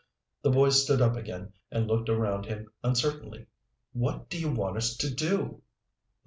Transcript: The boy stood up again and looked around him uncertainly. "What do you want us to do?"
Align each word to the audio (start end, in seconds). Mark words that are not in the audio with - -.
The 0.41 0.49
boy 0.49 0.69
stood 0.69 0.99
up 0.99 1.15
again 1.15 1.53
and 1.69 1.85
looked 1.85 2.09
around 2.09 2.47
him 2.47 2.73
uncertainly. 2.83 3.45
"What 3.93 4.29
do 4.29 4.39
you 4.39 4.49
want 4.51 4.77
us 4.77 4.97
to 4.97 5.13
do?" 5.13 5.61